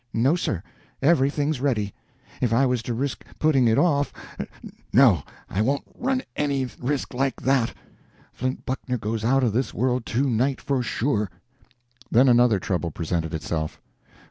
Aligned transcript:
No, 0.15 0.35
sir; 0.35 0.63
everything's 1.03 1.61
ready. 1.61 1.93
If 2.41 2.51
I 2.53 2.65
was 2.65 2.81
to 2.81 2.93
risk 2.95 3.23
putting 3.37 3.67
it 3.67 3.77
off.... 3.77 4.11
No, 4.91 5.21
I 5.47 5.61
won't 5.61 5.83
run 5.93 6.23
any 6.35 6.65
risk 6.79 7.13
like 7.13 7.35
that. 7.41 7.75
Flint 8.33 8.65
Buckner 8.65 8.97
goes 8.97 9.23
out 9.23 9.43
of 9.43 9.53
this 9.53 9.75
world 9.75 10.07
to 10.07 10.27
night, 10.27 10.59
for 10.59 10.81
sure." 10.81 11.29
Then 12.09 12.27
another 12.27 12.57
trouble 12.59 12.89
presented 12.89 13.35
itself. 13.35 13.79